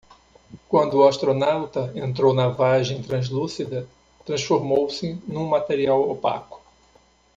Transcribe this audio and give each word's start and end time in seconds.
Quando 0.67 0.95
o 0.97 1.07
astronauta 1.07 1.91
entrou 1.95 2.33
na 2.33 2.47
vagem 2.47 3.03
translúcida, 3.03 3.87
transformou-se 4.25 5.21
num 5.27 5.47
material 5.47 6.01
opaco. 6.09 6.59